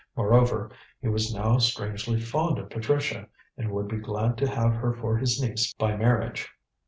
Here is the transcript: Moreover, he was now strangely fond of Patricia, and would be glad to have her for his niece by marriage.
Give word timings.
Moreover, 0.15 0.71
he 0.99 1.09
was 1.09 1.31
now 1.31 1.59
strangely 1.59 2.19
fond 2.19 2.57
of 2.57 2.71
Patricia, 2.71 3.27
and 3.55 3.69
would 3.71 3.87
be 3.87 3.97
glad 3.97 4.35
to 4.39 4.47
have 4.49 4.73
her 4.73 4.93
for 4.95 5.15
his 5.15 5.39
niece 5.39 5.75
by 5.75 5.95
marriage. 5.95 6.49